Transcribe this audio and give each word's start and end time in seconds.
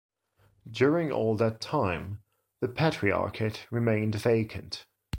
During 0.67 1.11
all 1.11 1.35
that 1.37 1.61
time, 1.61 2.23
the 2.59 2.67
Patriarchate 2.67 3.67
remained 3.69 4.15
vacant. 4.15 4.87